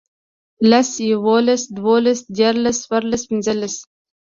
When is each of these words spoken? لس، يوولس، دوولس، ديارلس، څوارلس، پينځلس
لس، 0.69 0.89
يوولس، 1.09 1.63
دوولس، 1.77 2.19
ديارلس، 2.35 2.77
څوارلس، 2.83 3.21
پينځلس 3.29 3.75